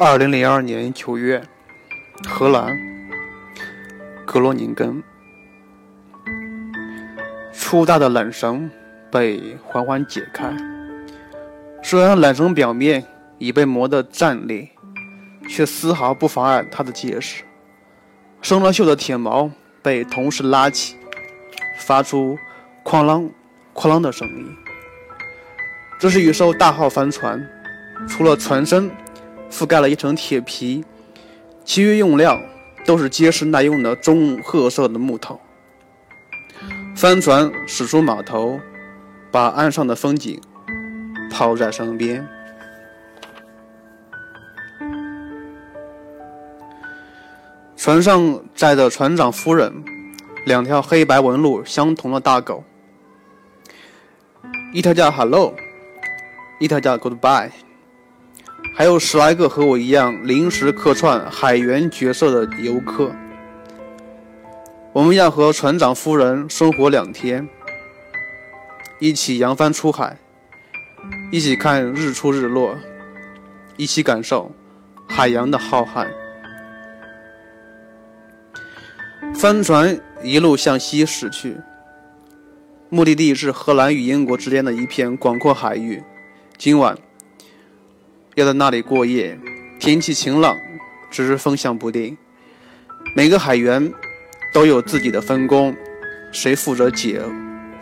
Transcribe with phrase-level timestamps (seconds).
[0.00, 1.42] 二零零二年九月，
[2.28, 2.78] 荷兰
[4.24, 5.02] 格罗宁根，
[7.52, 8.70] 粗大的缆绳
[9.10, 10.56] 被缓缓解开。
[11.82, 13.04] 虽然缆绳表面
[13.38, 14.68] 已被磨得战裂，
[15.48, 17.42] 却丝毫不妨碍它的结实。
[18.40, 19.50] 生了锈的铁锚
[19.82, 20.96] 被同时拉起，
[21.80, 22.38] 发出
[22.86, 23.28] “哐啷、
[23.74, 24.46] 哐啷”的声音。
[25.98, 27.44] 这是一艘大号帆船，
[28.06, 28.88] 除了船身。
[29.50, 30.84] 覆盖了一层铁皮，
[31.64, 32.40] 其余用料
[32.86, 35.40] 都是结实耐用的棕褐色的木头。
[36.96, 38.58] 帆船驶出码头，
[39.30, 40.40] 把岸上的风景
[41.30, 42.26] 抛在身边。
[47.76, 49.84] 船上载着船长夫人，
[50.44, 52.64] 两条黑白纹路相同的大狗，
[54.74, 55.54] 一条叫 Hello，
[56.58, 57.50] 一条叫 Goodbye。
[58.74, 63.12] 还有十来个和我一样临时客串海员角色的游客。
[64.92, 67.48] 我们要和船长夫人生活两天，
[69.00, 70.16] 一起扬帆出海，
[71.32, 72.76] 一起看日出日落，
[73.76, 74.52] 一起感受
[75.08, 76.06] 海洋的浩瀚。
[79.34, 81.56] 帆船一路向西驶去，
[82.88, 86.02] 目的地是荷兰与英国之间的一片广阔海域。
[86.56, 86.96] 今晚。
[88.38, 89.36] 要在那里过夜，
[89.80, 90.56] 天气晴朗，
[91.10, 92.16] 只是风向不定。
[93.16, 93.92] 每个海员
[94.54, 95.74] 都有自己的分工，
[96.30, 97.20] 谁负责解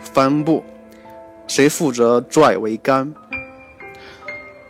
[0.01, 0.65] 帆布，
[1.47, 3.13] 谁负责拽桅杆。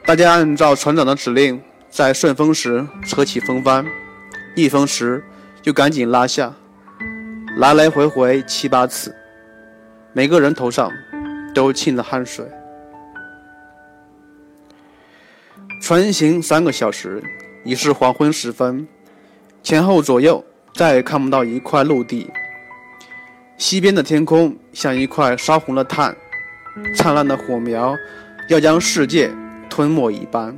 [0.06, 3.86] 大家按照船长的指令，在顺风时扯起风帆，
[4.58, 5.24] 逆风时
[5.62, 6.54] 就赶紧拉下，
[7.60, 9.16] 来来回回七八次，
[10.12, 10.92] 每个人头上
[11.56, 12.46] 都沁着汗水。
[15.88, 17.24] 船行三个小时，
[17.64, 18.86] 已是黄昏时分，
[19.64, 20.44] 前后左右
[20.74, 22.30] 再也看不到一块陆地。
[23.58, 26.14] 西边的天空像一块烧红了炭，
[26.94, 27.96] 灿烂的火苗
[28.50, 29.32] 要将世界
[29.70, 30.54] 吞没一般。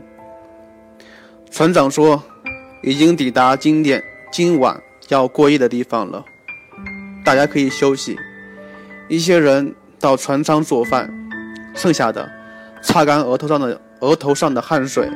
[1.51, 2.23] 船长说
[2.81, 6.25] ：“已经抵达今天今晚要过夜的地方了，
[7.23, 8.17] 大家可以休息。”
[9.07, 11.07] 一些人到船舱做饭，
[11.75, 12.27] 剩下的
[12.81, 13.79] 擦干额头上的。
[14.01, 15.09] 额头上的汗水，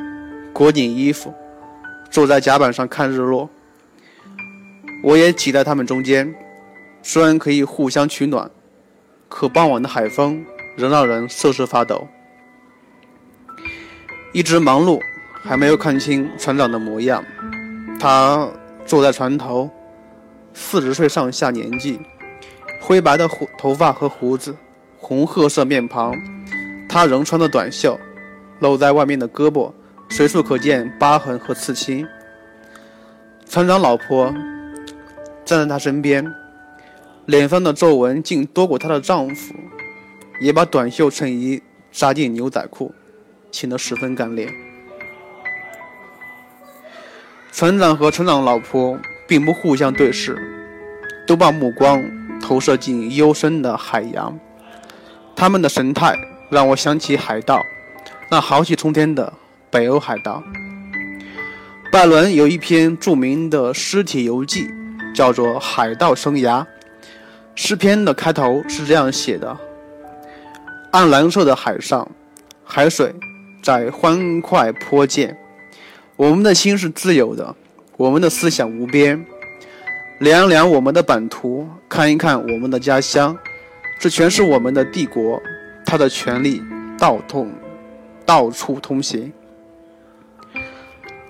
[0.52, 1.32] 裹紧衣服，
[2.10, 3.48] 坐在甲板上看日落。
[5.02, 6.34] 我也挤在他们中间，
[7.02, 8.50] 虽然可以互相取暖，
[9.28, 10.44] 可傍晚的海风
[10.76, 12.06] 仍让人瑟瑟发抖。
[14.32, 15.00] 一直忙碌，
[15.42, 17.24] 还没有看清船长的模样。
[18.00, 18.48] 他
[18.84, 19.70] 坐在船头，
[20.52, 22.00] 四十岁上下年纪，
[22.80, 24.54] 灰白的胡头发和胡子，
[24.98, 26.14] 红褐色面庞。
[26.88, 27.98] 他仍穿着短袖。
[28.60, 29.72] 露在外面的胳膊，
[30.08, 32.06] 随处可见疤痕和刺青。
[33.48, 34.32] 船长老婆
[35.44, 36.34] 站在他身边，
[37.26, 39.54] 脸上的皱纹竟多过她的丈夫，
[40.40, 41.62] 也把短袖衬衣
[41.92, 42.94] 扎进牛仔裤，
[43.52, 44.52] 显得十分干练。
[47.52, 48.98] 船长和船长老婆
[49.28, 50.36] 并不互相对视，
[51.26, 52.02] 都把目光
[52.40, 54.36] 投射进幽深的海洋。
[55.36, 56.16] 他们的神态
[56.50, 57.62] 让我想起海盗。
[58.30, 59.32] 那豪气冲天的
[59.70, 60.42] 北欧海盗，
[61.92, 64.66] 拜伦有一篇著名的尸体游记，
[65.14, 66.60] 叫做《海盗生涯》。
[67.54, 69.56] 诗篇的开头是这样写的：
[70.90, 72.10] 暗蓝色的海上，
[72.64, 73.14] 海水
[73.62, 75.36] 在欢快泼溅，
[76.16, 77.54] 我们的心是自由的，
[77.96, 79.24] 我们的思想无边。
[80.18, 83.36] 量量我们的版图，看一看我们的家乡，
[84.00, 85.40] 这全是我们的帝国，
[85.84, 86.62] 它的权力
[86.98, 87.52] 道痛。
[88.26, 89.32] 到处通行，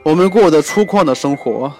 [0.05, 1.73] 我们过的粗犷的生活，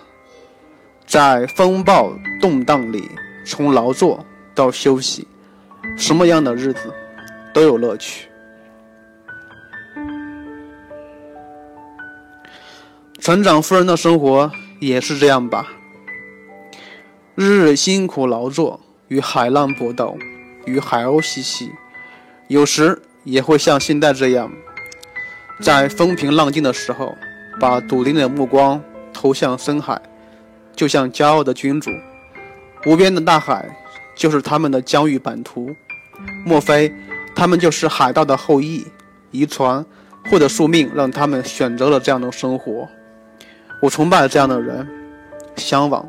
[1.07, 3.11] 在风暴动荡里，
[3.47, 4.25] 从劳作
[4.55, 5.27] 到休息，
[5.97, 6.93] 什么样的日子
[7.53, 8.29] 都有乐趣。
[13.21, 14.51] 船长夫人的生活
[14.81, 15.73] 也是这样吧？
[17.37, 20.19] 日日辛苦劳作，与海浪搏斗，
[20.67, 21.71] 与海鸥嬉戏，
[22.49, 24.53] 有时也会像现在这样。
[25.61, 27.17] 在风平浪静的时候，
[27.61, 30.01] 把笃定的目光投向深海，
[30.75, 31.91] 就像骄傲的君主。
[32.87, 33.75] 无边的大海
[34.17, 35.75] 就是他们的疆域版图。
[36.45, 36.93] 莫非
[37.35, 38.87] 他们就是海盗的后裔？
[39.31, 39.85] 遗传
[40.31, 42.89] 或者宿命让他们选择了这样的生活？
[43.81, 44.87] 我崇拜这样的人，
[45.57, 46.07] 向往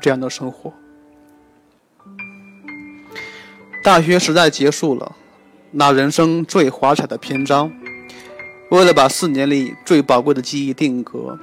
[0.00, 0.72] 这样的生活。
[3.84, 5.14] 大学时代结束了，
[5.70, 7.70] 那人生最华彩的篇章。
[8.70, 11.38] 为了把四年里最宝贵的记忆定格，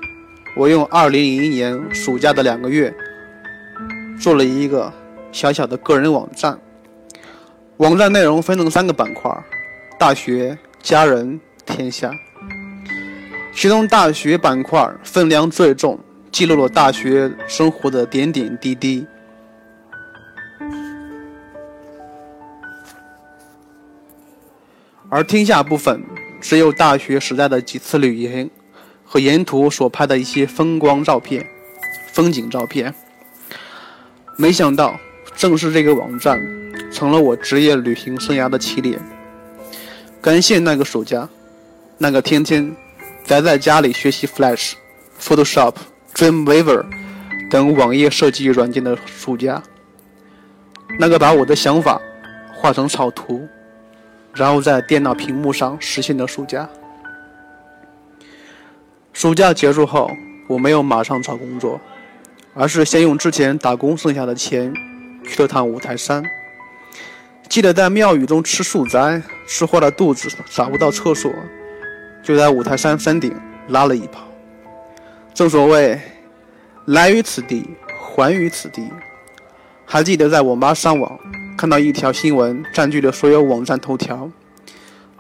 [0.55, 2.93] 我用2001年暑假的两个月，
[4.21, 4.93] 做了一个
[5.31, 6.59] 小小的个人网站。
[7.77, 9.31] 网站内容分成三个板块：
[9.97, 12.11] 大学、家人、天下。
[13.55, 15.99] 其中大学板块分量最重，
[16.31, 19.03] 记录了大学生活的点点滴滴。
[25.09, 26.03] 而天下部分
[26.47, 28.47] 只有大学时代的几次旅行
[29.03, 31.43] 和沿途所拍的一些风光照片、
[32.13, 32.93] 风景照片。
[34.37, 34.95] 没想到，
[35.35, 36.39] 正是这个网站
[36.91, 38.99] 成了我职业旅行生涯的起点。
[40.21, 41.27] 感谢那个暑假，
[41.97, 42.75] 那个天天
[43.25, 44.73] 宅在家里学习 Flash、
[45.19, 45.73] Photoshop、
[46.13, 46.85] Dreamweaver
[47.49, 49.63] 等网页设计软件的暑假，
[50.99, 51.99] 那个把我的想法
[52.53, 53.47] 画成草图。
[54.35, 56.67] 然后在电脑屏幕上实现的暑假。
[59.13, 60.11] 暑假结束后，
[60.47, 61.79] 我没有马上找工作，
[62.53, 64.73] 而是先用之前打工剩下的钱
[65.23, 66.23] 去了趟五台山。
[67.47, 71.31] 记得在庙宇中吃素斋，吃坏了肚子，找不到厕所，
[72.21, 73.33] 就在五台山山顶
[73.69, 74.27] 拉了一泡。
[75.33, 75.97] 正所谓，
[76.85, 78.83] 来于此地，还于此地。
[79.85, 81.17] 还记得在我妈上网。
[81.57, 84.29] 看到一条新闻占据了所有网站头条，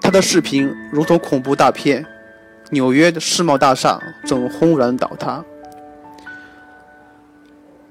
[0.01, 2.05] 他的视频如同恐怖大片，
[2.71, 5.43] 纽约的世贸大厦正轰然倒塌。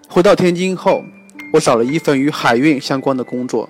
[0.08, 1.02] 回到天津后，
[1.52, 3.68] 我找了一份与海运相关的工作，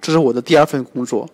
[0.00, 1.28] 这是我的第二份工作。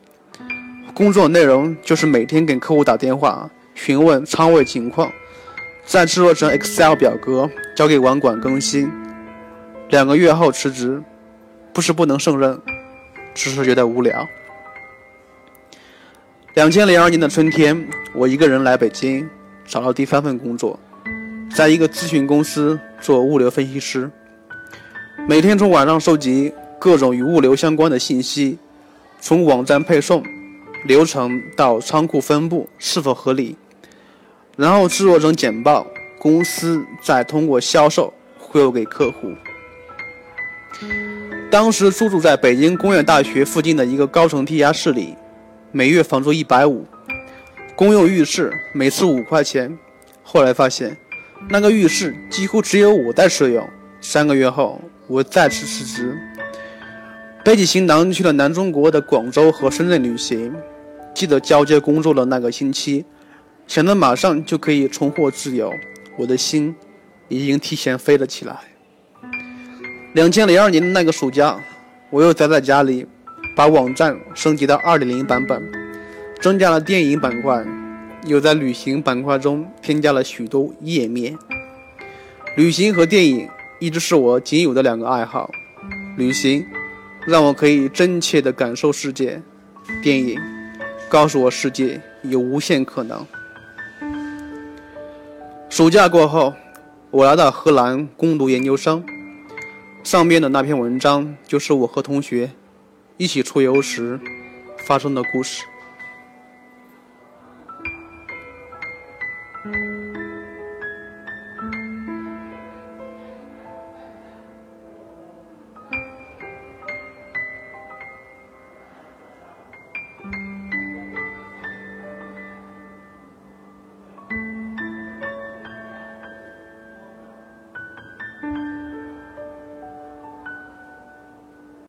[0.94, 5.12] 工作内容就是每天给客户打电话，询问仓位情况，
[5.84, 8.90] 再制作成 Excel 表格交给网管更新。
[9.90, 11.00] 两个月后辞职，
[11.72, 12.60] 不是不能胜任。
[13.38, 14.28] 只是觉得无聊。
[16.54, 19.30] 两千零二年的春天，我一个人来北京，
[19.64, 20.76] 找到第三份工作，
[21.54, 24.10] 在一个咨询公司做物流分析师。
[25.28, 28.58] 每天从网上收集各种与物流相关的信息，
[29.20, 30.20] 从网站配送
[30.84, 33.56] 流程到仓库分布是否合理，
[34.56, 35.86] 然后制作成简报，
[36.18, 39.32] 公司再通过销售回给客户。
[41.50, 45.16] 当时租住在北京工业大学附近的一个高层地下室里，
[45.72, 46.84] 每月房租一百五，
[47.74, 49.78] 公用浴室每次五块钱。
[50.22, 50.94] 后来发现，
[51.48, 53.66] 那个浴室几乎只有我在使用。
[53.98, 56.18] 三个月后，我再次辞职，
[57.42, 60.54] 背起行囊去了南中国的广州和深圳旅行。
[61.14, 63.06] 记得交接工作的那个星期，
[63.66, 65.72] 想着马上就可以重获自由，
[66.18, 66.76] 我的心
[67.28, 68.54] 已经提前飞了起来。
[70.18, 71.56] 两千零二年的那个暑假，
[72.10, 73.06] 我又宅在家里，
[73.54, 75.62] 把网站升级到二点零版本，
[76.40, 77.64] 增加了电影板块，
[78.26, 81.38] 又在旅行板块中添加了许多页面。
[82.56, 83.48] 旅行和电影
[83.78, 85.48] 一直是我仅有的两个爱好。
[86.16, 86.66] 旅行
[87.24, 89.40] 让我可以真切地感受世界，
[90.02, 90.36] 电影
[91.08, 93.24] 告诉我世界有无限可能。
[95.68, 96.52] 暑假过后，
[97.12, 99.00] 我来到荷兰攻读研究生。
[100.04, 102.52] 上面的那篇文章就是我和同学
[103.16, 104.18] 一起出游时
[104.78, 105.64] 发生的故事。